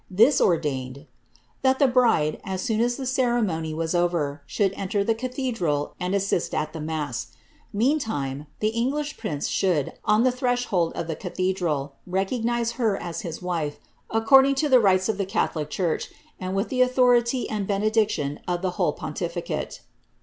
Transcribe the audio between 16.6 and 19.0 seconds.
the au thority and benediction of the whole